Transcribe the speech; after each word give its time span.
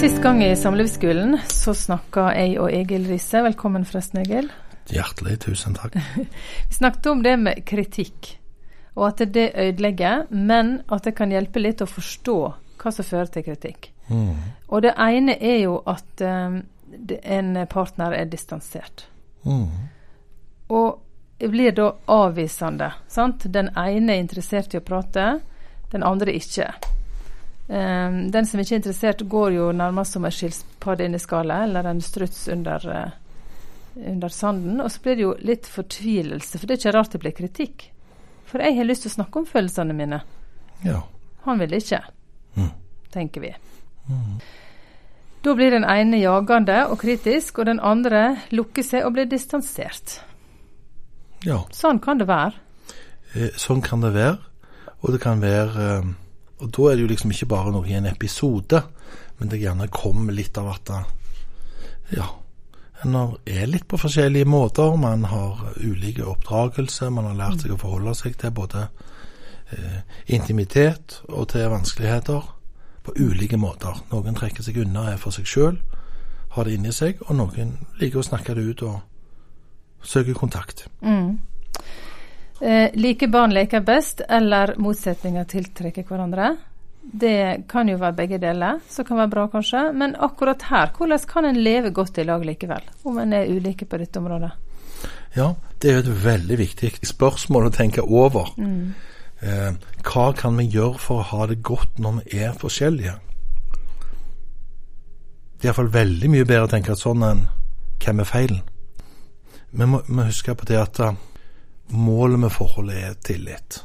Sist 0.00 0.22
gang 0.22 0.44
i 0.44 0.56
Samlivsskolen 0.56 1.34
så 1.44 1.74
snakka 1.76 2.30
jeg 2.32 2.54
og 2.56 2.70
Egil 2.72 3.02
Risse. 3.04 3.42
Velkommen 3.44 3.82
forresten, 3.84 4.22
Egil. 4.22 4.46
Hjertelig 4.88 5.34
tusen 5.42 5.74
takk. 5.76 5.98
Vi 6.70 6.72
snakket 6.72 7.08
om 7.10 7.20
det 7.20 7.34
med 7.36 7.60
kritikk, 7.68 8.30
og 8.96 9.10
at 9.10 9.20
det 9.34 9.50
ødelegger, 9.60 10.24
men 10.32 10.78
at 10.88 11.04
det 11.04 11.12
kan 11.18 11.34
hjelpe 11.34 11.60
litt 11.60 11.84
å 11.84 11.90
forstå 11.90 12.36
hva 12.80 12.92
som 12.96 13.08
fører 13.10 13.28
til 13.34 13.44
kritikk. 13.50 13.90
Mm. 14.08 14.40
Og 14.72 14.86
det 14.86 14.94
ene 14.96 15.36
er 15.36 15.58
jo 15.66 15.76
at 15.84 16.24
um, 16.24 16.62
en 17.20 17.50
partner 17.68 18.16
er 18.22 18.30
distansert. 18.32 19.04
Mm. 19.44 19.68
Og 20.80 21.44
blir 21.44 21.76
da 21.76 21.90
avvisende. 22.08 22.88
sant? 23.04 23.44
Den 23.52 23.68
ene 23.76 24.16
er 24.16 24.24
interessert 24.24 24.72
i 24.72 24.80
å 24.80 24.86
prate, 24.94 25.34
den 25.92 26.08
andre 26.08 26.32
ikke. 26.40 26.72
Um, 27.70 28.30
den 28.34 28.46
som 28.50 28.58
ikke 28.58 28.74
er 28.74 28.80
interessert, 28.80 29.20
går 29.30 29.52
jo 29.54 29.66
nærmest 29.78 30.16
som 30.16 30.24
en 30.26 30.32
skilpadde 30.34 31.04
inn 31.06 31.14
i 31.14 31.20
skallet, 31.22 31.68
eller 31.68 31.86
en 31.86 32.00
struts 32.02 32.48
under, 32.50 32.82
uh, 32.90 34.00
under 34.10 34.28
sanden. 34.34 34.80
Og 34.82 34.90
så 34.90 35.02
blir 35.04 35.14
det 35.20 35.22
jo 35.22 35.34
litt 35.38 35.68
fortvilelse, 35.70 36.58
for 36.58 36.66
det 36.66 36.74
er 36.74 36.80
ikke 36.80 36.94
rart 36.98 37.12
det 37.14 37.20
blir 37.22 37.36
kritikk. 37.36 37.84
For 38.50 38.58
jeg 38.58 38.74
har 38.80 38.88
lyst 38.88 39.04
til 39.06 39.12
å 39.12 39.14
snakke 39.20 39.38
om 39.38 39.46
følelsene 39.46 39.94
mine. 39.94 40.18
Ja. 40.82 41.02
Han 41.46 41.58
vil 41.62 41.76
ikke, 41.78 42.00
Mm. 42.56 42.70
tenker 43.14 43.40
vi. 43.40 43.52
Mm. 44.10 44.40
Da 45.44 45.54
blir 45.54 45.70
den 45.70 45.84
ene 45.84 46.18
jagende 46.18 46.80
og 46.90 46.98
kritisk, 46.98 47.58
og 47.58 47.66
den 47.66 47.78
andre 47.80 48.36
lukker 48.50 48.82
seg 48.82 49.04
og 49.06 49.12
blir 49.14 49.24
distansert. 49.30 50.18
ja. 51.44 51.62
Sånn 51.70 52.00
kan 52.02 52.18
det 52.18 52.26
være. 52.26 52.52
Eh, 53.36 53.50
Sånn 53.56 53.80
kan 53.80 54.00
det 54.00 54.12
være. 54.12 54.38
Og 55.02 55.12
det 55.12 55.20
kan 55.20 55.40
være 55.40 55.86
eh, 56.00 56.10
Og 56.60 56.68
da 56.76 56.90
er 56.90 56.98
det 56.98 57.06
jo 57.06 57.10
liksom 57.10 57.32
ikke 57.34 57.50
bare 57.50 57.72
noe 57.74 57.88
i 57.88 57.96
en 57.96 58.08
episode, 58.10 58.82
men 59.38 59.50
det 59.50 59.62
gjerne 59.62 59.88
kommer 59.92 60.36
litt 60.36 60.58
av 60.60 60.68
at 60.74 60.90
det, 60.90 61.00
ja, 62.18 62.26
en 63.02 63.16
er 63.48 63.68
litt 63.70 63.86
på 63.88 63.98
forskjellige 64.00 64.48
måter. 64.48 64.96
Man 65.00 65.24
har 65.30 65.60
ulike 65.80 66.26
oppdragelser, 66.28 67.10
man 67.10 67.30
har 67.30 67.38
lært 67.38 67.62
seg 67.64 67.72
å 67.72 67.80
forholde 67.80 68.12
seg 68.18 68.36
til 68.40 68.52
både 68.52 68.88
eh, 69.72 70.02
intimitet 70.36 71.22
og 71.28 71.48
til 71.54 71.70
vanskeligheter 71.72 72.50
på 73.06 73.14
ulike 73.16 73.56
måter. 73.56 74.02
Noen 74.12 74.36
trekker 74.36 74.66
seg 74.66 74.82
unna, 74.84 75.08
er 75.12 75.22
for 75.22 75.32
seg 75.32 75.48
sjøl, 75.48 75.80
har 76.56 76.68
det 76.68 76.76
inni 76.76 76.92
seg, 76.92 77.22
og 77.28 77.38
noen 77.38 77.78
liker 78.02 78.20
å 78.20 78.26
snakke 78.26 78.58
det 78.58 78.66
ut 78.68 78.84
og 78.90 79.00
søke 80.04 80.36
kontakt. 80.36 80.84
Mm. 81.00 81.38
Eh, 82.60 82.90
like 82.94 83.28
barn 83.28 83.54
leker 83.54 83.80
best, 83.80 84.20
eller 84.28 84.74
motsetninger 84.76 85.44
tiltrekker 85.44 86.04
hverandre. 86.04 86.56
Det 87.00 87.62
kan 87.68 87.88
jo 87.88 87.96
være 87.96 88.16
begge 88.18 88.38
deler, 88.38 88.80
som 88.88 89.04
kan 89.08 89.16
være 89.16 89.32
bra 89.32 89.46
kanskje. 89.48 89.86
Men 89.96 90.16
akkurat 90.20 90.62
her, 90.68 90.92
hvordan 90.96 91.24
kan 91.28 91.44
en 91.48 91.62
leve 91.64 91.90
godt 91.90 92.18
i 92.18 92.24
lag 92.28 92.44
likevel? 92.44 92.84
Om 93.04 93.18
en 93.18 93.32
er 93.32 93.48
ulike 93.48 93.88
på 93.88 93.98
dette 93.98 94.20
området. 94.20 94.50
Ja, 95.36 95.54
det 95.80 95.90
er 95.90 95.94
jo 95.94 96.02
et 96.04 96.24
veldig 96.24 96.58
viktig 96.58 96.90
spørsmål 97.08 97.70
å 97.70 97.72
tenke 97.72 98.04
over. 98.04 98.52
Mm. 98.58 98.92
Eh, 99.40 99.72
hva 100.04 100.26
kan 100.36 100.58
vi 100.58 100.68
gjøre 100.68 100.98
for 101.00 101.22
å 101.22 101.28
ha 101.30 101.46
det 101.48 101.62
godt 101.64 101.98
når 101.98 102.20
vi 102.20 102.42
er 102.44 102.52
forskjellige? 102.60 103.14
Det 105.56 105.64
er 105.64 105.72
iallfall 105.72 105.92
veldig 105.92 106.28
mye 106.32 106.44
bedre 106.44 106.68
å 106.68 106.72
tenke 106.72 106.96
sånn 106.96 107.24
enn 107.24 107.42
hvem 108.04 108.20
er 108.20 108.28
feilen? 108.28 108.60
Vi 109.70 109.86
må, 109.86 110.02
må 110.08 110.28
huske 110.28 110.54
på 110.54 110.68
det 110.68 110.76
at 110.80 111.00
eh, 111.00 111.16
målet 111.90 112.40
med 112.40 112.50
forholdet 112.50 112.96
er 113.04 113.14
tillit. 113.24 113.84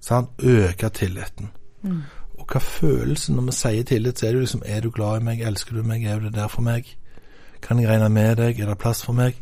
Sant? 0.00 0.30
Øke 0.38 0.88
tilliten. 0.88 1.50
Mm. 1.82 2.02
Og 2.38 2.46
hva 2.52 2.60
følelsen 2.60 3.36
når 3.36 3.48
vi 3.48 3.56
sier 3.56 3.88
tillit, 3.88 4.18
så 4.18 4.26
er 4.26 4.30
det 4.30 4.36
jo 4.36 4.44
liksom 4.44 4.62
Er 4.66 4.80
du 4.80 4.90
glad 4.90 5.20
i 5.20 5.24
meg? 5.24 5.40
Elsker 5.40 5.76
du 5.76 5.82
meg? 5.82 6.04
Er 6.04 6.18
du 6.18 6.28
der 6.28 6.48
for 6.48 6.62
meg? 6.62 6.96
Kan 7.62 7.80
jeg 7.80 7.88
regne 7.88 8.08
med 8.08 8.36
deg? 8.36 8.60
Er 8.60 8.66
det 8.66 8.78
plass 8.78 9.02
for 9.04 9.16
meg? 9.16 9.38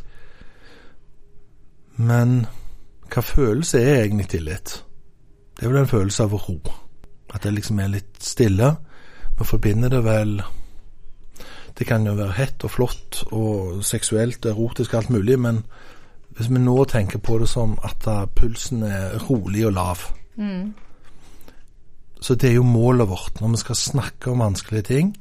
Men 1.97 2.47
hva 3.13 3.23
følelse 3.23 3.81
er 3.81 4.05
egentlig 4.05 4.29
tillit? 4.29 4.85
Det 5.59 5.67
er 5.67 5.73
vel 5.73 5.83
en 5.83 5.91
følelse 5.91 6.23
av 6.23 6.33
ro. 6.35 6.59
At 7.35 7.43
det 7.43 7.55
liksom 7.55 7.81
er 7.81 7.91
litt 7.93 8.23
stille. 8.23 8.77
Vi 9.39 9.45
forbinder 9.45 9.89
det 9.89 10.05
vel 10.05 10.43
Det 11.79 11.87
kan 11.87 12.07
jo 12.07 12.13
være 12.15 12.37
hett 12.37 12.65
og 12.65 12.71
flott 12.71 13.23
og 13.33 13.85
seksuelt 13.85 14.45
og 14.45 14.51
erotisk 14.51 14.93
og 14.93 14.99
alt 14.99 15.11
mulig, 15.11 15.39
men 15.41 15.63
hvis 16.37 16.49
vi 16.51 16.59
nå 16.59 16.85
tenker 16.85 17.19
på 17.19 17.39
det 17.39 17.49
som 17.49 17.79
at 17.85 18.07
pulsen 18.35 18.83
er 18.83 19.19
rolig 19.31 19.67
og 19.67 19.73
lav 19.73 19.99
Mm. 20.37 20.75
Så 22.21 22.35
det 22.35 22.49
er 22.51 22.55
jo 22.55 22.63
målet 22.63 23.09
vårt 23.09 23.41
når 23.41 23.49
vi 23.49 23.57
skal 23.57 23.77
snakke 23.77 24.31
om 24.31 24.39
vanskelige 24.39 24.83
ting. 24.83 25.17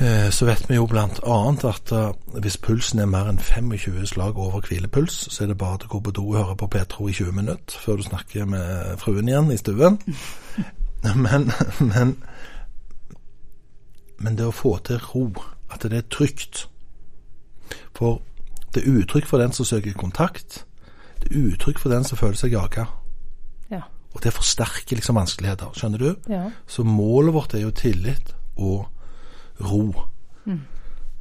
eh, 0.00 0.30
Så 0.30 0.44
vet 0.44 0.68
vi 0.68 0.74
jo 0.74 0.86
blant 0.86 1.20
annet 1.24 1.64
at 1.64 1.92
eh, 1.92 2.12
hvis 2.40 2.56
pulsen 2.56 2.98
er 2.98 3.06
mer 3.06 3.30
enn 3.30 3.38
25 3.38 4.06
slag 4.06 4.36
over 4.38 4.60
hvilepuls, 4.60 5.28
så 5.32 5.44
er 5.44 5.46
det 5.46 5.58
bare 5.58 5.78
til 5.78 5.86
å 5.86 5.94
gå 5.94 6.00
på 6.00 6.10
do 6.10 6.26
og 6.28 6.36
høre 6.36 6.56
på 6.56 6.66
Petro 6.66 7.08
i 7.08 7.12
20 7.12 7.32
minutter 7.32 7.78
før 7.80 7.96
du 7.96 8.02
snakker 8.02 8.44
med 8.44 8.98
fruen 8.98 9.28
igjen 9.28 9.50
i 9.52 9.56
stuen. 9.56 9.98
Men, 11.16 11.52
men, 11.80 12.16
men 14.18 14.36
det 14.36 14.46
å 14.46 14.50
få 14.50 14.78
til 14.82 14.98
ro, 14.98 15.28
at 15.70 15.82
det 15.82 15.92
er 15.92 16.08
trygt 16.10 16.68
For 17.94 18.20
det 18.76 18.84
er 18.84 19.00
uttrykk 19.00 19.26
for 19.30 19.40
den 19.40 19.54
som 19.56 19.64
søker 19.64 19.96
kontakt. 19.96 20.66
Det 21.22 21.30
er 21.32 21.46
uttrykk 21.48 21.78
for 21.80 21.92
den 21.92 22.04
som 22.04 22.18
føler 22.20 22.36
seg 22.36 22.52
jaga. 22.52 22.84
Ja. 23.72 23.80
Og 24.12 24.20
det 24.24 24.34
forsterker 24.36 24.98
liksom 24.98 25.16
vanskeligheter, 25.16 25.72
skjønner 25.72 26.02
du? 26.02 26.10
ja. 26.28 26.50
Så 26.66 26.84
målet 26.84 27.34
vårt 27.34 27.54
er 27.54 27.64
jo 27.64 27.72
tillit 27.72 28.34
og 28.56 28.84
ro. 29.60 30.04
Mm. 30.44 30.60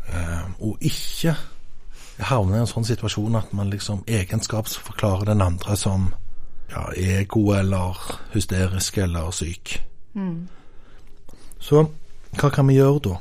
Eh, 0.07 0.43
og 0.59 0.77
ikke 0.83 1.35
havne 2.19 2.59
i 2.59 2.63
en 2.63 2.69
sånn 2.69 2.87
situasjon 2.87 3.39
at 3.39 3.55
man 3.55 3.71
liksom 3.71 4.03
egenskapsforklarer 4.07 5.31
den 5.31 5.43
andre 5.43 5.75
som 5.79 6.11
ja, 6.71 6.89
ego 6.95 7.49
eller 7.55 7.95
hysterisk 8.33 8.99
eller 9.03 9.31
syk. 9.35 9.77
Mm. 10.13 10.47
Så 11.59 11.87
hva 12.35 12.51
kan 12.51 12.67
vi 12.67 12.77
gjøre 12.81 12.99
da? 13.09 13.17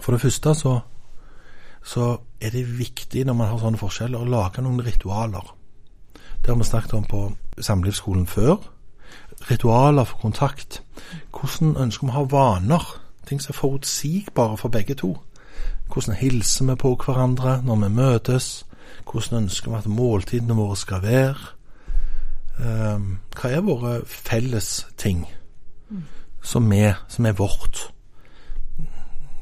For 0.00 0.14
det 0.16 0.22
første 0.22 0.54
så, 0.58 0.80
så 1.82 2.16
er 2.40 2.50
det 2.50 2.78
viktig 2.78 3.24
når 3.24 3.36
man 3.36 3.48
har 3.48 3.60
sånne 3.60 3.80
forskjeller, 3.80 4.20
å 4.20 4.30
lage 4.30 4.62
noen 4.62 4.82
ritualer. 4.84 5.54
Det 6.40 6.48
har 6.48 6.56
vi 6.56 6.64
snakket 6.68 6.94
om 6.94 7.04
på 7.04 7.22
samlivsskolen 7.60 8.26
før. 8.26 8.56
Ritualer 9.50 10.04
for 10.04 10.18
kontakt. 10.22 10.82
Hvordan 11.32 11.76
ønsker 11.76 12.06
vi 12.06 12.12
å 12.12 12.18
ha 12.18 12.26
vaner? 12.30 12.86
Ting 13.28 13.40
som 13.42 13.52
er 13.54 13.60
forutsigbare 13.60 14.56
for 14.60 14.72
begge 14.72 14.96
to. 15.00 15.14
Hvordan 15.92 16.16
hilser 16.16 16.68
vi 16.70 16.76
på 16.80 16.94
hverandre 17.04 17.60
når 17.62 17.80
vi 17.84 17.94
møtes? 17.94 18.50
Hvordan 19.04 19.44
ønsker 19.44 19.70
vi 19.70 19.78
at 19.78 19.88
måltidene 19.90 20.56
våre 20.56 20.76
skal 20.76 21.02
være? 21.02 21.56
Ehm, 22.60 23.18
hva 23.36 23.50
er 23.50 23.64
våre 23.64 23.94
felles 24.06 24.86
ting 25.00 25.24
som 26.42 26.72
er, 26.72 27.00
som 27.08 27.26
er 27.26 27.32
vårt? 27.32 27.90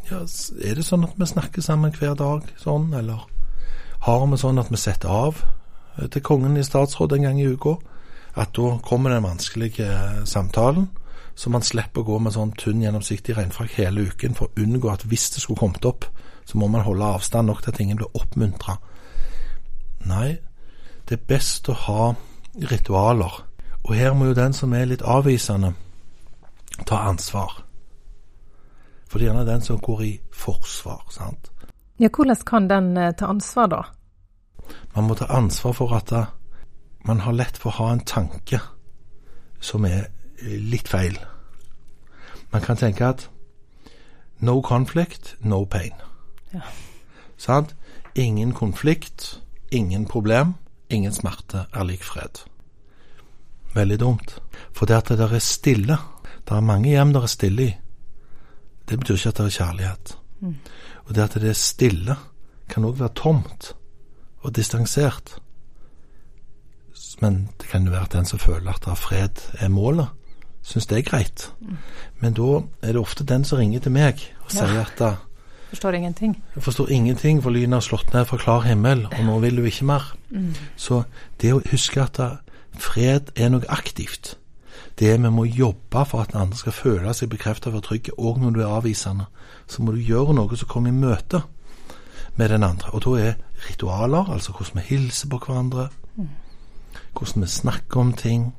Ja, 0.09 0.23
er 0.65 0.79
det 0.79 0.87
sånn 0.87 1.05
at 1.05 1.19
vi 1.21 1.27
snakker 1.29 1.61
sammen 1.61 1.93
hver 1.93 2.15
dag 2.17 2.47
sånn, 2.57 2.87
eller 2.97 3.27
har 4.07 4.23
vi 4.31 4.39
sånn 4.41 4.61
at 4.63 4.71
vi 4.73 4.81
setter 4.81 5.13
av 5.13 5.43
eh, 5.99 6.07
til 6.09 6.25
kongen 6.25 6.57
i 6.57 6.65
statsråd 6.65 7.13
en 7.13 7.27
gang 7.27 7.41
i 7.43 7.49
uka? 7.51 7.75
At 8.39 8.55
da 8.57 8.79
kommer 8.85 9.13
den 9.13 9.27
vanskelige 9.27 9.85
eh, 9.85 10.23
samtalen, 10.25 10.89
så 11.37 11.53
man 11.53 11.67
slipper 11.67 12.01
å 12.01 12.09
gå 12.09 12.23
med 12.25 12.35
sånn 12.39 12.55
tynn, 12.57 12.81
gjennomsiktig 12.87 13.37
regnfrakk 13.37 13.77
hele 13.77 14.07
uken 14.09 14.39
for 14.39 14.49
å 14.49 14.65
unngå 14.65 14.89
at 14.95 15.05
hvis 15.11 15.29
det 15.35 15.45
skulle 15.45 15.61
kommet 15.61 15.85
opp, 15.91 16.09
så 16.49 16.57
må 16.57 16.71
man 16.73 16.87
holde 16.87 17.13
avstand 17.19 17.53
nok 17.53 17.61
til 17.63 17.75
at 17.75 17.85
ingen 17.85 18.01
blir 18.01 18.17
oppmuntra. 18.17 18.79
Nei, 20.09 20.39
det 21.05 21.19
er 21.19 21.29
best 21.37 21.69
å 21.69 21.77
ha 21.85 22.11
ritualer. 22.73 23.43
Og 23.85 23.93
her 23.93 24.17
må 24.17 24.33
jo 24.33 24.41
den 24.41 24.57
som 24.57 24.73
er 24.73 24.89
litt 24.89 25.05
avvisende, 25.05 25.75
ta 26.89 27.05
ansvar. 27.13 27.68
For 29.09 29.19
det 29.19 29.27
er 29.27 29.33
gjerne 29.33 29.47
den 29.49 29.65
som 29.65 29.81
går 29.81 30.03
i 30.05 30.13
forsvar, 30.33 31.07
sant. 31.11 31.51
ja, 31.99 32.09
hvordan 32.09 32.37
kan 32.47 32.69
den 32.69 32.97
eh, 32.97 33.15
ta 33.17 33.27
ansvar, 33.27 33.67
da? 33.67 33.83
Man 34.95 35.09
må 35.09 35.15
ta 35.15 35.27
ansvar 35.33 35.73
for 35.73 35.95
at 35.97 36.13
eh, 36.13 36.29
man 37.09 37.21
har 37.25 37.33
lett 37.33 37.57
for 37.59 37.73
å 37.73 37.79
ha 37.79 37.93
en 37.93 38.05
tanke 38.05 38.61
som 39.61 39.85
er 39.89 40.11
eh, 40.43 40.59
litt 40.61 40.89
feil. 40.89 41.19
Man 42.53 42.63
kan 42.63 42.77
tenke 42.77 43.09
at 43.09 43.29
no 44.41 44.61
conflict, 44.63 45.37
no 45.41 45.65
pain. 45.65 45.95
Ja. 46.53 46.63
Sant? 47.37 47.75
Ingen 48.15 48.53
konflikt, 48.53 49.41
ingen 49.71 50.07
problem, 50.07 50.55
ingen 50.89 51.13
smerte 51.13 51.67
er 51.73 51.85
lik 51.85 52.05
fred. 52.05 52.45
Veldig 53.75 53.99
dumt. 54.01 54.39
For 54.73 54.87
det 54.87 54.97
at 54.97 55.09
det 55.13 55.19
der 55.19 55.35
er 55.35 55.45
stille, 55.45 55.99
det 56.49 56.57
er 56.57 56.65
mange 56.65 56.89
hjem 56.89 57.13
der 57.13 57.27
er 57.27 57.31
stille 57.31 57.67
i, 57.67 57.75
det 58.89 58.99
betyr 58.99 59.15
ikke 59.15 59.29
at 59.29 59.37
det 59.37 59.47
er 59.47 59.57
kjærlighet. 59.65 60.17
Mm. 60.41 60.55
Og 61.07 61.15
det 61.15 61.23
at 61.23 61.35
det 61.35 61.49
er 61.51 61.53
stille, 61.59 62.17
kan 62.69 62.85
òg 62.85 62.99
være 62.99 63.15
tomt 63.15 63.73
og 64.43 64.55
distansert. 64.57 65.39
Men 67.21 67.49
det 67.61 67.69
kan 67.69 67.85
jo 67.85 67.91
være 67.91 68.03
at 68.03 68.13
den 68.13 68.25
som 68.25 68.39
føler 68.39 68.71
at 68.73 68.81
det 68.85 68.91
er 68.93 68.95
fred 69.01 69.41
er 69.59 69.69
målet, 69.69 70.07
syns 70.63 70.87
det 70.87 70.99
er 70.99 71.03
greit. 71.11 71.49
Men 72.21 72.35
da 72.35 72.61
er 72.83 72.93
det 72.93 73.01
ofte 73.01 73.25
den 73.25 73.45
som 73.45 73.59
ringer 73.59 73.81
til 73.81 73.93
meg 73.93 74.21
og 74.45 74.53
Ja. 74.55 74.59
sier 74.67 74.81
at 74.81 74.93
da, 74.99 75.15
Forstår 75.69 75.93
ingenting. 75.93 76.43
jeg 76.55 76.63
forstår 76.63 76.89
ingenting, 76.91 77.43
for 77.43 77.51
lynet 77.51 77.73
har 77.77 77.81
slått 77.81 78.13
ned 78.15 78.25
fra 78.25 78.37
klar 78.37 78.61
himmel, 78.61 79.07
og 79.07 79.25
nå 79.25 79.39
vil 79.41 79.57
du 79.57 79.65
ikke 79.65 79.85
mer. 79.85 80.15
Så 80.77 81.03
det 81.41 81.53
å 81.55 81.61
huske 81.71 82.03
at 82.03 82.17
da, 82.17 82.29
fred 82.79 83.31
er 83.37 83.49
noe 83.49 83.65
aktivt, 83.69 84.39
det 84.99 85.13
vi 85.23 85.31
må 85.31 85.45
jobbe 85.45 86.05
for 86.09 86.23
at 86.23 86.33
den 86.33 86.41
andre 86.43 86.59
skal 86.59 86.75
føle 86.75 87.13
seg 87.15 87.31
bekreftet 87.31 87.75
og 87.75 87.85
trygge, 87.87 88.15
og 88.19 88.41
når 88.43 88.55
du 88.55 88.61
er 88.63 88.73
avvisende, 88.79 89.29
så 89.67 89.83
må 89.83 89.95
du 89.95 90.03
gjøre 90.03 90.35
noe 90.35 90.59
som 90.59 90.71
kommer 90.71 90.91
i 90.91 90.99
møte 90.99 91.43
med 92.39 92.51
den 92.51 92.67
andre. 92.67 92.91
Og 92.93 93.05
da 93.05 93.15
er 93.21 93.39
ritualer, 93.69 94.33
altså 94.33 94.53
hvordan 94.53 94.81
vi 94.81 94.89
hilser 94.95 95.31
på 95.31 95.41
hverandre, 95.45 95.89
hvordan 97.13 97.43
vi 97.43 97.53
snakker 97.53 98.01
om 98.01 98.13
ting, 98.13 98.51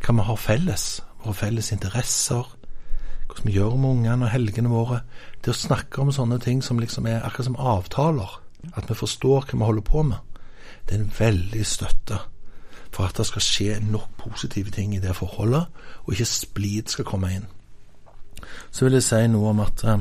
hva 0.00 0.16
vi 0.16 0.26
har 0.30 0.40
felles, 0.40 0.86
våre 1.24 1.36
felles 1.36 1.72
interesser, 1.72 2.56
hvordan 3.26 3.46
vi 3.46 3.56
gjør 3.58 3.76
med 3.76 3.90
ungene 3.90 4.26
og 4.26 4.32
helgene 4.32 4.72
våre. 4.72 5.02
Det 5.44 5.52
å 5.52 5.60
snakke 5.60 6.00
om 6.00 6.12
sånne 6.12 6.40
ting 6.40 6.64
som 6.64 6.80
liksom 6.80 7.06
er 7.06 7.20
akkurat 7.24 7.50
som 7.50 7.60
avtaler, 7.60 8.40
at 8.76 8.88
vi 8.88 8.96
forstår 8.96 9.48
hva 9.48 9.58
vi 9.58 9.68
holder 9.68 9.86
på 9.86 10.04
med, 10.08 10.18
det 10.88 10.96
er 10.96 11.04
en 11.04 11.16
veldig 11.18 11.66
støtte 11.66 12.18
for 12.92 13.06
at 13.06 13.16
det 13.16 13.26
skal 13.26 13.44
skje 13.44 13.78
nok 13.86 14.08
positive 14.18 14.70
ting 14.74 14.94
i 14.94 15.02
det 15.02 15.16
forholdet, 15.16 15.66
og 16.04 16.12
ikke 16.12 16.28
splid 16.28 16.90
skal 16.90 17.06
komme 17.08 17.32
inn. 17.34 17.46
Så 18.70 18.84
vil 18.84 18.98
jeg 18.98 19.06
si 19.06 19.20
noe 19.30 19.52
om 19.52 19.62
at 19.64 19.84
eh, 19.84 20.00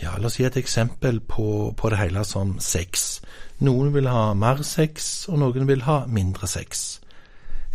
Ja, 0.00 0.14
la 0.16 0.30
oss 0.30 0.38
gi 0.38 0.46
et 0.48 0.56
eksempel 0.56 1.18
på, 1.20 1.74
på 1.76 1.90
det 1.92 1.98
hele 2.00 2.22
som 2.24 2.54
sex. 2.64 3.20
Noen 3.60 3.90
vil 3.92 4.08
ha 4.08 4.30
mer 4.32 4.62
sex, 4.64 5.26
og 5.28 5.42
noen 5.42 5.68
vil 5.68 5.84
ha 5.84 6.06
mindre 6.08 6.48
sex. 6.48 7.00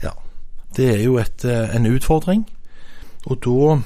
Ja, 0.01 0.15
det 0.75 0.87
er 0.95 1.03
jo 1.03 1.19
et, 1.21 1.45
eh, 1.45 1.75
en 1.75 1.85
utfordring. 1.85 2.47
Og 3.29 3.37
da 3.45 3.77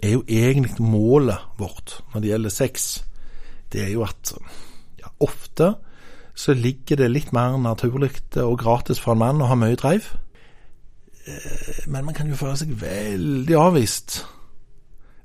er 0.00 0.16
jo 0.16 0.24
egentlig 0.28 0.80
målet 0.80 1.44
vårt 1.58 1.98
når 2.12 2.20
det 2.20 2.30
gjelder 2.30 2.52
sex, 2.52 3.04
det 3.72 3.84
er 3.84 3.92
jo 3.92 4.04
at 4.04 4.32
ja, 5.00 5.12
ofte 5.20 5.74
så 6.34 6.54
ligger 6.54 6.96
det 6.96 7.10
litt 7.10 7.32
mer 7.32 7.56
naturlig 7.58 8.10
og 8.42 8.58
gratis 8.58 9.00
for 9.00 9.14
en 9.14 9.22
mann 9.22 9.42
å 9.42 9.48
ha 9.50 9.54
mye 9.58 9.76
dreiv. 9.78 10.10
Eh, 11.26 11.86
Men 11.86 12.04
man 12.04 12.14
kan 12.14 12.28
jo 12.28 12.36
føle 12.36 12.56
seg 12.56 12.74
veldig 12.80 13.56
avvist 13.58 14.24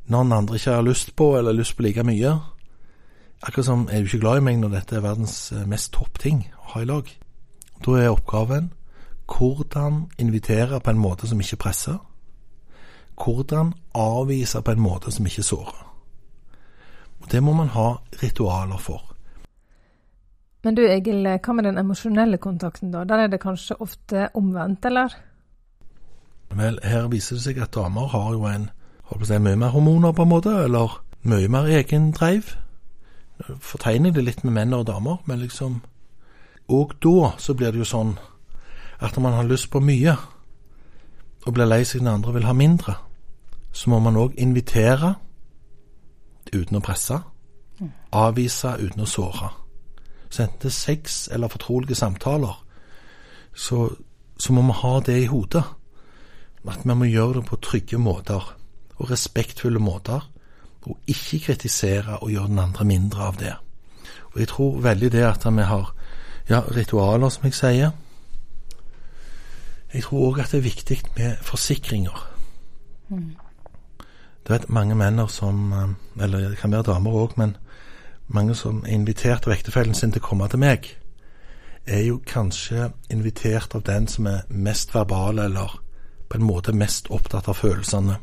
når 0.10 0.24
den 0.24 0.34
andre 0.34 0.56
ikke 0.58 0.74
har 0.74 0.82
lyst 0.82 1.16
på, 1.16 1.38
eller 1.38 1.54
lyst 1.54 1.76
på 1.78 1.84
like 1.86 2.04
mye. 2.04 2.34
Akkurat 3.42 3.66
som 3.66 3.88
er 3.92 4.02
du 4.02 4.10
ikke 4.10 4.20
glad 4.24 4.38
i 4.38 4.46
meg 4.48 4.58
når 4.60 4.70
dette 4.74 4.96
er 4.98 5.06
verdens 5.06 5.52
eh, 5.52 5.66
mest 5.70 5.94
topp 5.94 6.20
ting 6.20 6.44
å 6.58 6.74
ha 6.74 6.82
i 6.82 6.90
lag. 6.90 7.10
Da 7.86 7.92
er 7.98 8.10
oppgaven 8.12 8.72
hvordan 9.30 10.08
invitere 10.18 10.80
på 10.82 10.90
en 10.90 11.02
måte 11.02 11.28
som 11.30 11.40
ikke 11.40 11.62
presser. 11.62 12.00
Hvordan 13.20 13.74
avvise 13.94 14.62
på 14.62 14.72
en 14.72 14.82
måte 14.82 15.12
som 15.12 15.26
ikke 15.26 15.44
sårer. 15.46 15.86
Og 17.22 17.32
Det 17.32 17.44
må 17.44 17.54
man 17.54 17.68
ha 17.68 18.00
ritualer 18.24 18.78
for. 18.78 19.04
Men 20.64 20.76
du 20.76 20.82
Egil, 20.84 21.24
hva 21.24 21.54
med 21.56 21.64
den 21.70 21.80
emosjonelle 21.80 22.38
kontakten 22.38 22.92
da? 22.92 23.06
Der 23.08 23.24
er 23.24 23.28
det 23.32 23.40
kanskje 23.40 23.78
ofte 23.80 24.28
omvendt, 24.36 24.86
eller? 24.86 25.14
Vel, 26.52 26.80
her 26.84 27.08
viser 27.08 27.38
det 27.38 27.44
seg 27.46 27.62
at 27.64 27.76
damer 27.78 28.10
har 28.12 28.34
jo 28.34 28.48
en 28.50 28.68
holdt 29.10 29.22
på 29.22 29.28
å 29.28 29.30
si, 29.30 29.38
mye 29.40 29.60
mer 29.60 29.72
hormoner, 29.72 30.12
på 30.12 30.26
en 30.26 30.32
måte, 30.34 30.56
eller 30.66 30.98
mye 31.30 31.48
mer 31.52 31.70
egen 31.80 32.10
dreiv. 32.12 32.52
Fortegner 33.64 34.12
det 34.12 34.26
litt 34.26 34.44
med 34.44 34.58
menn 34.58 34.76
og 34.76 34.88
damer, 34.90 35.22
men 35.26 35.40
liksom 35.40 35.82
Og 36.70 36.92
da 37.02 37.32
så 37.42 37.56
blir 37.58 37.72
det 37.72 37.80
jo 37.80 37.86
sånn 37.86 38.12
at 39.02 39.16
når 39.16 39.22
man 39.24 39.34
har 39.34 39.48
lyst 39.48 39.72
på 39.72 39.80
mye, 39.80 40.14
og 41.48 41.54
blir 41.54 41.66
lei 41.66 41.82
seg 41.84 42.04
når 42.04 42.20
andre 42.20 42.34
vil 42.34 42.46
ha 42.46 42.54
mindre, 42.54 42.94
så 43.72 43.90
må 43.90 44.00
man 44.00 44.20
òg 44.20 44.36
invitere 44.38 45.16
uten 46.54 46.78
å 46.78 46.84
presse, 46.84 47.18
avvise 48.12 48.76
uten 48.78 49.02
å 49.02 49.10
såre. 49.10 49.50
Er 50.38 50.70
sex 50.70 51.28
eller 51.32 51.48
fortrolige 51.48 51.96
samtaler, 51.96 52.66
så, 53.56 53.90
så 54.38 54.54
må 54.54 54.62
vi 54.62 54.76
ha 54.82 55.00
det 55.00 55.18
i 55.24 55.26
hodet. 55.26 55.64
At 56.68 56.86
vi 56.86 56.94
må 56.94 57.06
gjøre 57.06 57.40
det 57.40 57.46
på 57.46 57.56
trygge 57.56 57.98
måter, 57.98 58.56
og 58.98 59.12
respektfulle 59.12 59.80
måter, 59.80 60.30
og 60.82 60.98
ikke 61.08 61.40
kritisere 61.40 62.20
og 62.20 62.32
gjøre 62.32 62.48
den 62.48 62.60
andre 62.60 62.86
mindre 62.86 63.22
av 63.22 63.40
det. 63.40 63.56
Og 64.34 64.40
jeg 64.40 64.48
tror 64.48 64.80
veldig 64.82 65.12
det 65.12 65.24
at 65.24 65.46
vi 65.46 65.66
har 65.66 65.94
ja, 66.50 66.60
ritualer, 66.60 67.30
som 67.30 67.46
jeg 67.46 67.54
sier. 67.54 67.92
Jeg 69.94 70.04
tror 70.06 70.28
òg 70.28 70.44
at 70.44 70.52
det 70.52 70.60
er 70.60 70.68
viktig 70.68 71.00
med 71.18 71.38
forsikringer. 71.42 72.26
Du 73.10 74.54
vet, 74.54 74.70
mange 74.70 74.96
menn 74.96 75.22
som 75.30 75.74
eh, 75.74 76.24
Eller 76.24 76.50
det 76.50 76.58
kan 76.58 76.72
være 76.72 76.92
damer 76.92 77.12
òg, 77.12 77.36
men 77.38 77.56
mange 78.30 78.56
som 78.56 78.84
er 78.86 78.94
invitert 78.94 79.48
av 79.48 79.54
ektefellen 79.54 79.96
sin 79.98 80.12
til 80.14 80.22
å 80.22 80.28
komme 80.30 80.48
til 80.50 80.62
meg, 80.62 80.90
er 81.90 82.04
jo 82.06 82.20
kanskje 82.26 82.92
invitert 83.10 83.76
av 83.76 83.84
den 83.88 84.08
som 84.08 84.28
er 84.30 84.46
mest 84.50 84.94
verbal, 84.96 85.40
eller 85.40 85.80
på 86.30 86.38
en 86.38 86.46
måte 86.46 86.76
mest 86.76 87.10
opptatt 87.10 87.50
av 87.50 87.58
følelsene. 87.58 88.20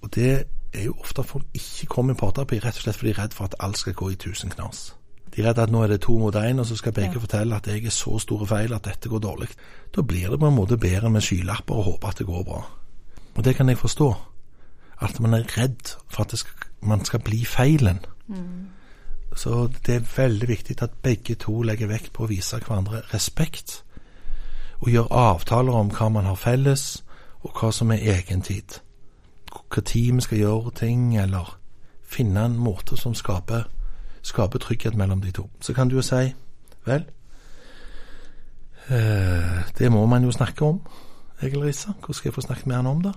Og 0.00 0.14
det 0.14 0.44
er 0.72 0.86
jo 0.86 0.94
ofte 1.00 1.20
at 1.20 1.28
folk 1.28 1.44
ikke 1.54 1.86
kommer 1.86 2.14
i 2.14 2.20
parterapi, 2.20 2.60
rett 2.64 2.78
og 2.78 2.86
slett 2.86 2.96
fordi 2.96 3.12
de 3.12 3.18
er 3.18 3.22
redd 3.24 3.36
for 3.36 3.50
at 3.50 3.58
alt 3.60 3.78
skal 3.78 3.96
gå 3.98 4.10
i 4.14 4.18
tusen 4.20 4.52
knas. 4.54 4.94
De 5.30 5.42
er 5.42 5.50
redd 5.50 5.60
at 5.62 5.70
nå 5.70 5.82
er 5.84 5.92
det 5.92 6.00
to 6.06 6.16
mot 6.18 6.34
én, 6.34 6.58
og 6.58 6.66
så 6.66 6.76
skal 6.76 6.92
begge 6.92 7.14
Ja. 7.14 7.20
fortelle 7.20 7.56
at 7.56 7.66
jeg 7.66 7.84
er 7.84 7.90
så 7.90 8.18
store 8.18 8.46
feil 8.46 8.74
at 8.74 8.84
dette 8.84 9.08
går 9.08 9.18
dårlig. 9.18 9.48
Da 9.96 10.02
blir 10.02 10.30
det 10.30 10.40
på 10.40 10.48
en 10.48 10.56
måte 10.56 10.78
bedre 10.78 11.10
med 11.10 11.20
skylapper 11.20 11.74
og 11.74 11.84
håpe 11.84 12.08
at 12.08 12.18
det 12.18 12.26
går 12.26 12.44
bra. 12.44 12.64
Og 13.34 13.44
det 13.44 13.56
kan 13.56 13.68
jeg 13.68 13.78
forstå. 13.78 14.14
At 15.00 15.20
man 15.20 15.34
er 15.34 15.44
redd 15.58 15.96
for 16.08 16.22
at 16.22 16.30
det 16.30 16.38
skal, 16.38 16.52
man 16.82 17.04
skal 17.04 17.20
bli 17.20 17.44
feilen. 17.44 18.00
Så 19.36 19.68
det 19.86 19.94
er 19.94 20.08
veldig 20.16 20.48
viktig 20.48 20.82
at 20.82 20.98
begge 21.02 21.34
to 21.34 21.62
legger 21.62 21.90
vekt 21.90 22.12
på 22.12 22.24
å 22.24 22.30
vise 22.30 22.58
hverandre 22.58 23.02
respekt, 23.12 23.84
og 24.80 24.90
gjøre 24.90 25.12
avtaler 25.12 25.76
om 25.76 25.90
hva 25.94 26.08
man 26.08 26.26
har 26.26 26.38
felles, 26.40 27.04
og 27.40 27.56
hva 27.56 27.70
som 27.72 27.92
er 27.92 28.04
egen 28.16 28.42
tid. 28.42 28.80
Tid 29.70 30.12
vi 30.14 30.20
skal 30.20 30.38
gjøre 30.38 30.74
ting, 30.76 31.16
eller 31.18 31.56
finne 32.02 32.44
en 32.44 32.58
måte 32.58 32.96
som 32.96 33.14
skaper, 33.14 33.68
skaper 34.22 34.58
trygghet 34.58 34.96
mellom 34.98 35.22
de 35.22 35.32
to. 35.32 35.48
Så 35.60 35.74
kan 35.74 35.88
du 35.88 35.96
jo 35.96 36.02
si, 36.04 36.34
vel, 36.86 37.06
eh, 38.88 39.62
det 39.78 39.92
må 39.92 40.06
man 40.06 40.24
jo 40.24 40.32
snakke 40.34 40.64
om, 40.64 40.82
Egil 41.40 41.62
Risa. 41.64 41.92
Hvordan 41.92 42.14
skal 42.14 42.28
jeg 42.28 42.34
få 42.34 42.40
snakket 42.40 42.66
med 42.66 42.76
han 42.76 42.86
om 42.86 43.02
det? 43.02 43.12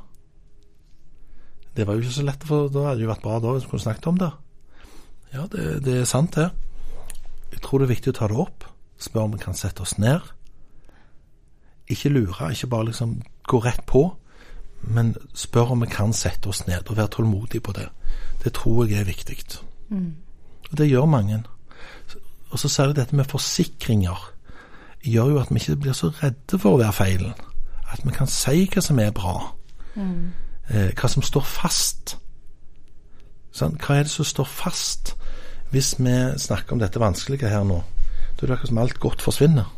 Det 1.75 1.87
var 1.87 1.93
jo 1.93 1.99
ikke 1.99 2.11
så 2.13 2.23
lett, 2.23 2.43
for 2.47 2.69
da 2.69 2.87
hadde 2.87 3.01
det 3.01 3.07
jo 3.07 3.11
vært 3.11 3.25
bra 3.25 3.39
da 3.39 3.51
hvis 3.51 3.65
vi 3.65 3.69
kunne 3.69 3.87
snakket 3.87 4.07
om 4.07 4.17
det. 4.17 4.31
Ja, 5.33 5.47
det, 5.51 5.85
det 5.85 5.97
er 5.97 6.05
sant, 6.05 6.35
det. 6.35 6.49
Jeg 7.51 7.61
tror 7.61 7.79
det 7.79 7.87
er 7.87 7.95
viktig 7.95 8.13
å 8.13 8.17
ta 8.17 8.27
det 8.29 8.37
opp. 8.37 8.65
Spørre 9.01 9.29
om 9.29 9.33
vi 9.33 9.41
kan 9.41 9.57
sette 9.57 9.81
oss 9.81 9.97
ned. 9.97 10.21
Ikke 11.89 12.09
lure, 12.09 12.51
ikke 12.51 12.69
bare 12.69 12.91
liksom 12.91 13.15
gå 13.49 13.59
rett 13.65 13.81
på, 13.89 14.05
men 14.83 15.15
spør 15.33 15.73
om 15.73 15.81
vi 15.83 15.89
kan 15.91 16.13
sette 16.13 16.49
oss 16.49 16.65
ned 16.67 16.89
og 16.89 16.97
være 16.97 17.11
tålmodige 17.17 17.63
på 17.65 17.73
det. 17.75 17.87
Det 18.43 18.53
tror 18.53 18.85
jeg 18.85 18.99
er 18.99 19.09
viktig. 19.09 19.37
Og 20.71 20.77
det 20.77 20.89
gjør 20.89 21.05
mange. 21.05 21.43
Og 22.49 22.59
så 22.59 22.69
særlig 22.69 22.95
dette 22.95 23.15
med 23.15 23.25
forsikringer 23.25 24.29
gjør 25.03 25.29
jo 25.29 25.39
at 25.39 25.49
vi 25.49 25.59
ikke 25.59 25.75
blir 25.75 25.93
så 25.97 26.11
redde 26.21 26.59
for 26.59 26.75
å 26.75 26.81
være 26.81 26.93
feilen. 26.93 27.33
At 27.91 28.05
vi 28.05 28.13
kan 28.13 28.27
si 28.27 28.67
hva 28.69 28.81
som 28.81 28.99
er 28.99 29.11
bra. 29.11 29.55
Eh, 30.69 30.93
hva 30.93 31.09
som 31.09 31.25
står 31.25 31.43
fast. 31.43 32.17
Sånn, 33.51 33.77
hva 33.81 33.97
er 33.97 34.07
det 34.07 34.13
som 34.13 34.25
står 34.25 34.45
fast 34.49 35.15
hvis 35.73 35.95
vi 35.97 36.15
snakker 36.37 36.75
om 36.75 36.81
dette 36.81 37.01
vanskelige 37.01 37.49
her 37.49 37.63
nå? 37.65 37.79
Da 38.37 38.45
er 38.45 38.51
det 38.51 38.57
akkurat 38.57 38.69
som 38.69 38.81
alt 38.83 38.99
godt 39.01 39.23
forsvinner. 39.25 39.71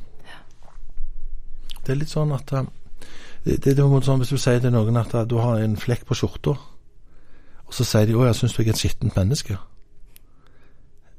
Det 1.85 1.93
er 1.93 1.99
litt 2.01 2.11
sånn 2.11 2.33
at 2.35 2.51
eh, 2.51 2.67
det, 3.45 3.59
det 3.61 3.77
er 3.77 4.01
sånn 4.03 4.23
Hvis 4.23 4.33
du 4.33 4.39
sier 4.41 4.59
til 4.59 4.73
noen 4.73 4.97
at 4.99 5.13
eh, 5.13 5.27
du 5.29 5.37
har 5.39 5.61
en 5.61 5.77
flekk 5.79 6.03
på 6.09 6.17
skjorta, 6.17 6.55
og 7.65 7.73
så 7.73 7.85
sier 7.87 8.09
de 8.09 8.17
'Å, 8.17 8.25
jeg 8.27 8.39
syns 8.41 8.53
du 8.53 8.61
er 8.61 8.69
et 8.73 8.81
skittent 8.81 9.15
menneske'. 9.15 9.57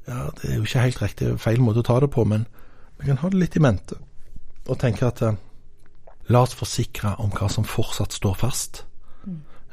Ja, 0.07 0.29
det 0.37 0.51
er 0.51 0.55
jo 0.55 0.67
ikke 0.67 0.85
helt 0.85 1.01
riktig. 1.01 1.33
Feil 1.39 1.59
måte 1.59 1.81
å 1.81 1.87
ta 1.87 1.99
det 1.99 2.11
på, 2.13 2.23
men 2.23 2.45
vi 2.99 3.09
kan 3.09 3.17
ha 3.17 3.29
det 3.29 3.41
litt 3.41 3.57
i 3.57 3.63
mente. 3.63 3.97
Og 4.67 4.79
tenke 4.79 5.07
at 5.07 5.21
eh, 5.21 5.39
la 6.29 6.45
oss 6.45 6.55
forsikre 6.55 7.15
om 7.23 7.33
hva 7.33 7.49
som 7.49 7.65
fortsatt 7.65 8.13
står 8.13 8.35
fast 8.35 8.83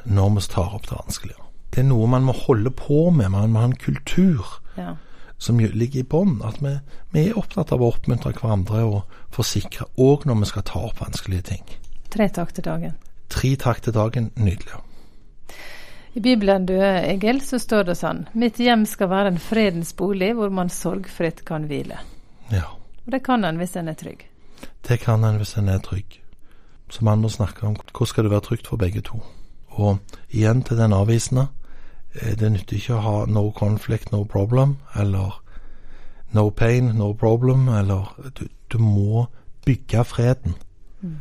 når 0.05 0.35
vi 0.35 0.41
tar 0.49 0.75
opp 0.75 0.89
det 0.89 0.97
vanskelige. 0.97 1.41
Det 1.71 1.83
er 1.83 1.89
noe 1.89 2.07
man 2.07 2.27
må 2.27 2.33
holde 2.33 2.71
på 2.71 3.11
med. 3.11 3.31
Man 3.31 3.53
må 3.53 3.63
ha 3.63 3.69
en 3.71 3.77
kultur 3.77 4.61
Ja. 4.77 4.97
som 5.39 5.59
ligger 5.61 6.01
i 6.01 6.07
bånn. 6.07 6.41
At 6.45 6.61
vi, 6.63 6.79
vi 7.13 7.29
er 7.29 7.39
opptatt 7.39 7.73
av 7.75 7.83
å 7.83 7.91
oppmuntre 7.93 8.33
hverandre 8.33 8.85
og 8.87 9.19
forsikre 9.35 9.87
òg 10.01 10.27
når 10.29 10.41
vi 10.41 10.51
skal 10.53 10.67
ta 10.71 10.83
opp 10.89 11.03
vanskelige 11.03 11.49
ting. 11.51 11.65
Tre 12.15 12.29
takk 12.31 12.55
til 12.55 12.67
dagen. 12.67 12.99
Tre 13.29 13.55
takk 13.61 13.83
til 13.83 13.97
dagen. 13.97 14.31
Nydelig. 14.37 14.81
I 16.15 16.21
Bibelen, 16.21 16.67
du 16.67 16.77
Egil, 16.79 17.41
så 17.43 17.59
står 17.59 17.89
det 17.89 17.97
sånn 17.99 18.21
Mitt 18.39 18.61
hjem 18.63 18.85
skal 18.87 19.11
være 19.11 19.33
en 19.33 19.41
fredens 19.43 19.91
bolig 19.99 20.31
hvor 20.39 20.53
man 20.55 20.71
sorgfritt 20.71 21.43
kan 21.49 21.67
hvile. 21.67 21.99
Ja. 22.55 22.69
Og 23.05 23.11
det 23.11 23.25
kan 23.27 23.45
en 23.45 23.59
hvis 23.59 23.75
en 23.77 23.91
er 23.91 23.99
trygg. 23.99 24.23
Det 24.87 25.01
kan 25.03 25.25
en 25.27 25.41
hvis 25.41 25.57
en 25.59 25.73
er 25.73 25.83
trygg. 25.83 26.21
Så 26.89 27.03
man 27.03 27.19
må 27.25 27.29
snakke 27.33 27.67
om 27.67 27.75
hvordan 27.75 28.07
skal 28.07 28.25
det 28.25 28.31
være 28.31 28.47
trygt 28.47 28.71
for 28.71 28.79
begge 28.79 29.03
to. 29.03 29.19
Og 29.75 29.99
igjen 30.31 30.63
til 30.63 30.79
den 30.79 30.95
avvisende. 30.95 31.49
Eh, 32.15 32.35
det 32.39 32.53
nytter 32.53 32.77
ikke 32.77 32.95
å 32.95 33.01
ha 33.01 33.27
'no 33.27 33.51
conflict, 33.51 34.13
no 34.13 34.25
problem', 34.25 34.77
eller 34.95 35.43
'no 36.33 36.51
pain, 36.51 36.85
no 36.85 37.13
problem', 37.13 37.69
eller 37.69 38.17
Du, 38.35 38.47
du 38.73 38.79
må 38.79 39.27
bygge 39.67 40.05
freden. 40.05 40.55
Mm. 41.01 41.17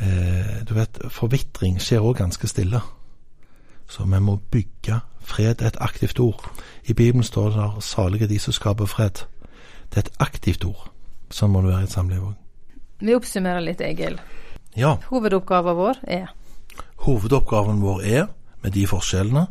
Eh, 0.00 0.64
du 0.68 0.74
vet, 0.74 0.98
forvitring 1.08 1.80
skjer 1.80 2.00
òg 2.00 2.16
ganske 2.16 2.46
stille. 2.46 2.80
Så 3.88 4.04
vi 4.04 4.20
må 4.20 4.36
bygge 4.50 5.00
fred, 5.20 5.62
et 5.62 5.76
aktivt 5.80 6.20
ord. 6.20 6.50
I 6.84 6.92
Bibelen 6.92 7.22
står 7.22 7.50
det 7.50 7.84
'salige 7.84 8.28
de 8.28 8.38
som 8.38 8.52
skaper 8.52 8.84
fred'. 8.84 9.26
Det 9.90 9.96
er 9.96 10.00
et 10.00 10.16
aktivt 10.20 10.64
ord. 10.64 10.90
Sånn 11.30 11.50
må 11.50 11.60
det 11.60 11.70
være 11.70 11.80
i 11.80 11.84
et 11.84 11.90
samliv 11.90 12.22
òg. 12.22 12.34
Vi 13.00 13.14
oppsummerer 13.14 13.60
litt, 13.60 13.80
Egil. 13.80 14.20
Ja. 14.76 14.96
Hovedoppgaven 15.10 15.76
vår 15.76 15.94
er 16.02 16.26
Hovedoppgaven 16.96 17.80
vår 17.82 18.00
er, 18.00 18.26
med 18.62 18.74
de 18.74 18.86
forskjellene, 18.86 19.46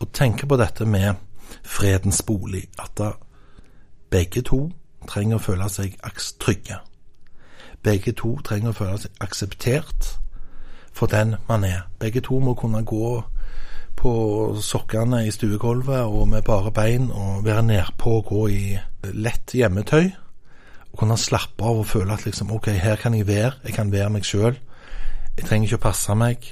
og 0.00 0.12
tenke 0.12 0.46
på 0.46 0.56
dette 0.56 0.86
med 0.86 1.14
fredens 1.62 2.22
bolig. 2.22 2.68
At 2.78 3.00
begge 4.10 4.42
to 4.42 4.70
trenger 5.08 5.38
å 5.38 5.44
føle 5.44 5.68
seg 5.72 5.96
trygge. 6.40 6.80
Begge 7.82 8.12
to 8.12 8.36
trenger 8.44 8.72
å 8.72 8.76
føle 8.76 8.98
seg 9.00 9.22
akseptert 9.24 10.14
for 10.92 11.06
den 11.06 11.36
man 11.48 11.64
er. 11.64 11.86
Begge 11.98 12.20
to 12.20 12.40
må 12.40 12.54
kunne 12.54 12.82
gå 12.84 13.20
på 14.00 14.12
sokkene 14.64 15.24
i 15.26 15.32
stuegulvet 15.32 16.08
og 16.08 16.28
med 16.28 16.44
bare 16.44 16.72
bein 16.72 17.10
og 17.12 17.44
være 17.44 17.62
nedpå 17.62 18.16
og 18.20 18.28
gå 18.32 18.46
i 18.48 18.64
lett 19.12 19.54
hjemmetøy. 19.54 20.10
Og 20.90 20.98
kunne 20.98 21.16
slappe 21.20 21.64
av 21.64 21.82
og 21.82 21.86
føle 21.86 22.12
at 22.12 22.24
liksom, 22.26 22.50
OK, 22.52 22.72
her 22.74 22.96
kan 22.96 23.14
jeg 23.14 23.28
være. 23.28 23.52
Jeg 23.64 23.76
kan 23.76 23.92
være 23.92 24.10
meg 24.10 24.26
sjøl. 24.26 24.56
Jeg 25.36 25.46
trenger 25.46 25.68
ikke 25.68 25.80
å 25.80 25.86
passe 25.86 26.16
meg. 26.18 26.48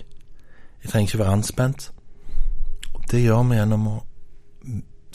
Jeg 0.84 0.92
trenger 0.92 1.08
ikke 1.08 1.24
være 1.24 1.38
anspent. 1.40 1.88
Det 3.10 3.22
gjør 3.22 3.46
vi 3.48 3.56
gjennom 3.56 3.86
å 3.88 3.96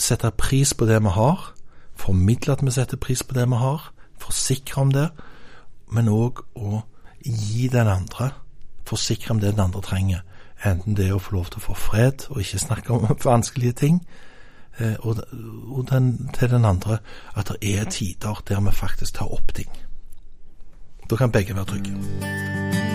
sette 0.01 0.31
pris 0.33 0.73
på 0.73 0.87
det 0.89 0.97
vi 1.05 1.11
har, 1.13 1.51
formidle 1.99 2.55
at 2.55 2.63
vi 2.65 2.73
setter 2.73 2.97
pris 2.97 3.21
på 3.23 3.35
det 3.37 3.45
vi 3.51 3.59
har, 3.61 3.91
forsikre 4.17 4.81
om 4.81 4.93
det, 4.93 5.09
men 5.93 6.09
òg 6.09 6.41
å 6.57 6.81
gi 7.23 7.67
den 7.71 7.87
andre, 7.87 8.31
forsikre 8.89 9.35
om 9.35 9.41
det 9.43 9.53
den 9.53 9.67
andre 9.67 9.83
trenger. 9.85 10.23
Enten 10.65 10.97
det 10.97 11.09
er 11.09 11.17
å 11.17 11.21
få 11.21 11.35
lov 11.37 11.51
til 11.51 11.61
å 11.61 11.67
få 11.67 11.77
fred 11.77 12.25
og 12.31 12.41
ikke 12.41 12.61
snakke 12.65 12.95
om 12.95 13.05
vanskelige 13.27 13.77
ting, 13.83 14.01
eh, 14.79 14.95
og, 15.05 15.21
den, 15.91 16.31
til 16.33 16.49
den 16.55 16.65
andre 16.65 16.97
at 17.35 17.51
det 17.51 17.75
er 17.75 17.89
tider 17.91 18.41
der 18.47 18.63
vi 18.63 18.73
faktisk 18.73 19.19
tar 19.19 19.29
opp 19.29 19.53
ting. 19.53 19.69
Da 21.09 21.19
kan 21.19 21.31
begge 21.31 21.53
være 21.53 21.75
trygge. 21.75 22.92